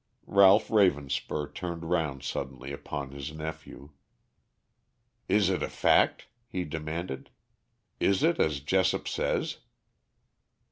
Ralph 0.25 0.69
Ravenspur 0.69 1.53
turned 1.53 1.85
round 1.87 2.23
suddenly 2.23 2.71
upon 2.73 3.11
his 3.11 3.31
nephew. 3.31 3.91
"Is 5.29 5.47
it 5.51 5.61
a 5.61 5.69
fact?" 5.69 6.25
he 6.47 6.63
demanded. 6.65 7.29
"Is 7.99 8.23
it 8.23 8.39
as 8.39 8.61
Jessop 8.61 9.07
says?" 9.07 9.57